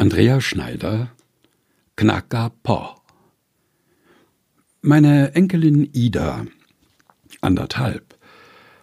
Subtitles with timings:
[0.00, 1.10] Andrea Schneider
[1.94, 2.94] Knacka Po
[4.80, 6.46] Meine Enkelin Ida,
[7.42, 8.16] anderthalb,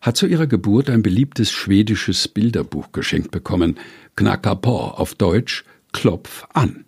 [0.00, 3.78] hat zu ihrer Geburt ein beliebtes schwedisches Bilderbuch geschenkt bekommen,
[4.16, 6.84] Knacka Po auf Deutsch Klopf an.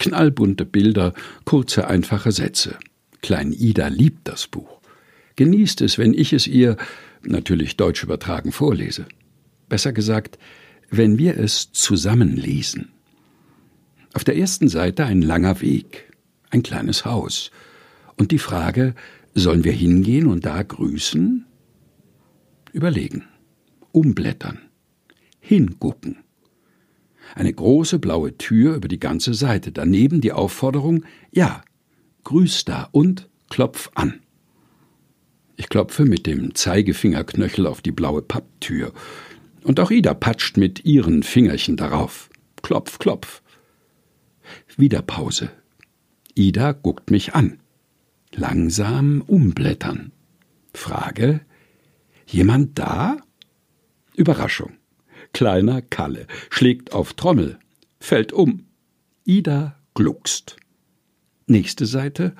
[0.00, 2.80] Knallbunte Bilder, kurze, einfache Sätze.
[3.20, 4.80] Klein Ida liebt das Buch.
[5.36, 6.76] Genießt es, wenn ich es ihr,
[7.22, 9.06] natürlich deutsch übertragen, vorlese.
[9.68, 10.36] Besser gesagt,
[10.90, 12.92] wenn wir es zusammen lesen.
[14.14, 16.12] Auf der ersten Seite ein langer Weg,
[16.50, 17.50] ein kleines Haus.
[18.16, 18.94] Und die Frage,
[19.34, 21.46] sollen wir hingehen und da grüßen?
[22.72, 23.24] Überlegen,
[23.92, 24.58] umblättern,
[25.40, 26.18] hingucken.
[27.34, 31.62] Eine große blaue Tür über die ganze Seite, daneben die Aufforderung, ja,
[32.24, 34.20] grüß da und klopf an.
[35.56, 38.92] Ich klopfe mit dem Zeigefingerknöchel auf die blaue Papptür,
[39.64, 42.28] und auch Ida patscht mit ihren Fingerchen darauf.
[42.62, 43.42] Klopf, klopf.
[44.76, 45.50] Wieder Pause.
[46.34, 47.58] Ida guckt mich an.
[48.34, 50.12] Langsam umblättern.
[50.74, 51.40] Frage:
[52.26, 53.18] Jemand da?
[54.16, 54.72] Überraschung.
[55.32, 57.58] Kleiner Kalle schlägt auf Trommel,
[58.00, 58.66] fällt um.
[59.24, 60.56] Ida gluckst.
[61.46, 62.34] Nächste Seite,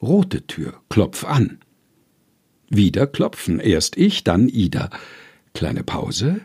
[0.00, 1.60] rote Tür, klopf an.
[2.68, 4.90] Wieder klopfen, erst ich, dann Ida.
[5.54, 6.40] Kleine Pause,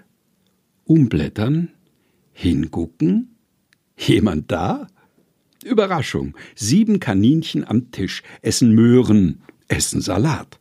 [0.86, 1.70] umblättern,
[2.32, 3.36] hingucken.
[3.98, 4.88] Jemand da?
[5.64, 10.60] Überraschung, sieben Kaninchen am Tisch, essen Möhren, essen Salat.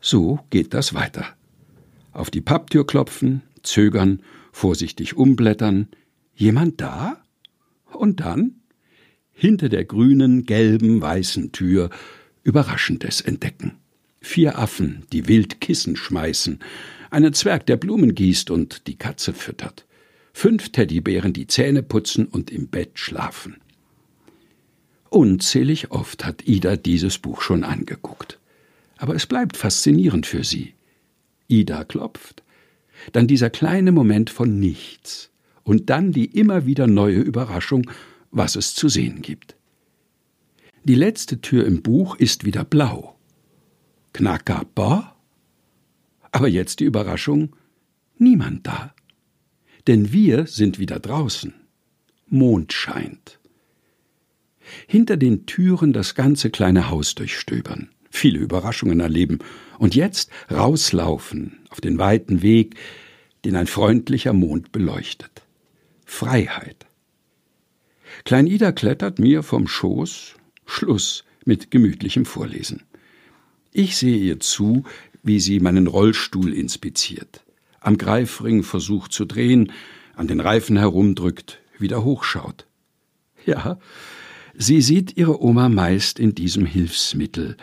[0.00, 1.26] So geht das weiter.
[2.12, 4.22] Auf die Papptür klopfen, zögern,
[4.52, 5.88] vorsichtig umblättern.
[6.34, 7.22] Jemand da?
[7.92, 8.56] Und dann?
[9.30, 11.90] Hinter der grünen, gelben, weißen Tür
[12.42, 13.78] Überraschendes entdecken.
[14.20, 16.60] Vier Affen, die wild Kissen schmeißen,
[17.10, 19.86] einen Zwerg, der Blumen gießt und die Katze füttert,
[20.32, 23.56] fünf Teddybären, die Zähne putzen und im Bett schlafen.
[25.12, 28.38] Unzählig oft hat Ida dieses Buch schon angeguckt.
[28.96, 30.72] Aber es bleibt faszinierend für sie.
[31.48, 32.42] Ida klopft,
[33.12, 35.28] dann dieser kleine Moment von nichts
[35.64, 37.90] und dann die immer wieder neue Überraschung,
[38.30, 39.54] was es zu sehen gibt.
[40.84, 43.18] Die letzte Tür im Buch ist wieder blau.
[44.14, 45.14] Knackerba?
[46.30, 47.54] Aber jetzt die Überraschung,
[48.16, 48.94] niemand da.
[49.86, 51.52] Denn wir sind wieder draußen.
[52.28, 53.41] Mond scheint.
[54.86, 59.38] Hinter den Türen das ganze kleine Haus durchstöbern viele Überraschungen erleben
[59.78, 62.76] und jetzt rauslaufen auf den weiten Weg,
[63.44, 65.42] den ein freundlicher Mond beleuchtet.
[66.04, 66.86] Freiheit.
[68.24, 70.34] Klein Ida klettert mir vom Schoß,
[70.66, 72.82] Schluss mit gemütlichem Vorlesen.
[73.72, 74.84] Ich sehe ihr zu,
[75.22, 77.42] wie sie meinen Rollstuhl inspiziert,
[77.80, 79.72] am Greifring versucht zu drehen,
[80.14, 82.66] an den Reifen herumdrückt, wieder hochschaut.
[83.46, 83.78] Ja,
[84.56, 87.56] sie sieht ihre Oma meist in diesem Hilfsmittel,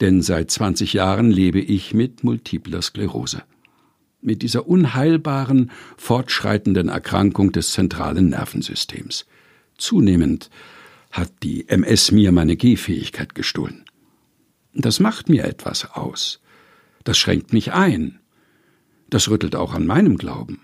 [0.00, 3.42] denn seit 20 Jahren lebe ich mit multipler Sklerose.
[4.20, 9.26] Mit dieser unheilbaren, fortschreitenden Erkrankung des zentralen Nervensystems.
[9.78, 10.50] Zunehmend
[11.12, 13.84] hat die MS mir meine Gehfähigkeit gestohlen.
[14.74, 16.40] Das macht mir etwas aus.
[17.04, 18.18] Das schränkt mich ein.
[19.08, 20.60] Das rüttelt auch an meinem Glauben.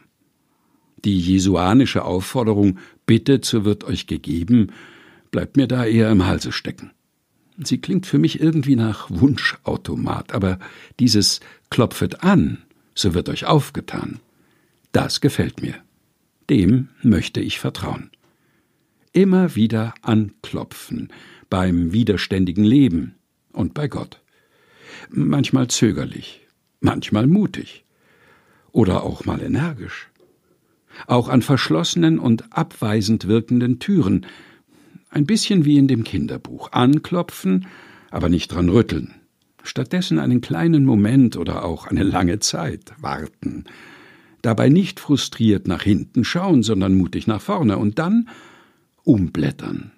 [1.04, 4.72] Die jesuanische Aufforderung, bittet, so wird euch gegeben,
[5.32, 6.92] bleibt mir da eher im Halse stecken.
[7.58, 10.60] Sie klingt für mich irgendwie nach Wunschautomat, aber
[11.00, 12.58] dieses Klopfet an,
[12.94, 14.20] so wird euch aufgetan,
[14.92, 15.74] das gefällt mir.
[16.48, 18.10] Dem möchte ich vertrauen.
[19.12, 21.08] Immer wieder anklopfen,
[21.50, 23.16] beim widerständigen Leben
[23.52, 24.20] und bei Gott.
[25.10, 26.46] Manchmal zögerlich,
[26.80, 27.84] manchmal mutig
[28.70, 30.08] oder auch mal energisch.
[31.06, 34.26] Auch an verschlossenen und abweisend wirkenden Türen,
[35.12, 36.72] ein bisschen wie in dem Kinderbuch.
[36.72, 37.66] Anklopfen,
[38.10, 39.14] aber nicht dran rütteln.
[39.62, 43.64] Stattdessen einen kleinen Moment oder auch eine lange Zeit warten.
[44.40, 48.28] Dabei nicht frustriert nach hinten schauen, sondern mutig nach vorne und dann
[49.04, 49.92] umblättern.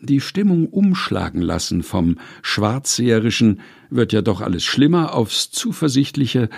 [0.00, 3.60] Die Stimmung umschlagen lassen vom Schwarzseherischen
[3.90, 6.48] wird ja doch alles schlimmer aufs zuversichtliche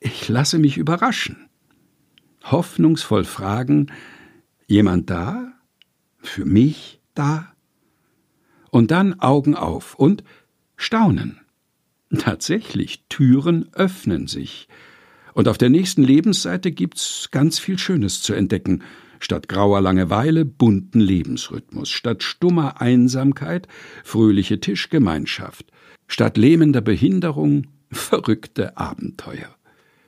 [0.00, 1.48] Ich lasse mich überraschen.
[2.44, 3.90] Hoffnungsvoll fragen
[4.66, 5.57] Jemand da?
[6.28, 7.52] Für mich da?
[8.70, 10.22] Und dann Augen auf und
[10.76, 11.40] staunen.
[12.16, 14.68] Tatsächlich, Türen öffnen sich.
[15.34, 18.82] Und auf der nächsten Lebensseite gibt's ganz viel Schönes zu entdecken.
[19.20, 23.66] Statt grauer Langeweile bunten Lebensrhythmus, statt stummer Einsamkeit
[24.04, 25.66] fröhliche Tischgemeinschaft,
[26.06, 29.54] statt lähmender Behinderung verrückte Abenteuer,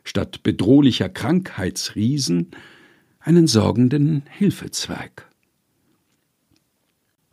[0.04, 2.52] statt bedrohlicher Krankheitsriesen
[3.20, 5.29] einen sorgenden Hilfezweig.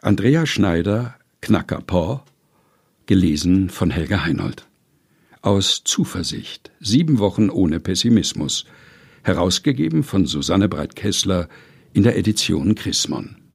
[0.07, 2.23] Andrea Schneider, Knacker Paw,
[3.07, 4.65] gelesen von Helga Heinold.
[5.41, 8.63] Aus Zuversicht, sieben Wochen ohne Pessimismus,
[9.23, 11.49] herausgegeben von Susanne Breit-Kessler
[11.91, 13.35] in der Edition Chrismon.